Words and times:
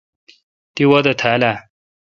تی 0.73 0.83
وادہ 0.89 1.13
تھا 1.19 1.31
اؘ۔ 1.49 1.53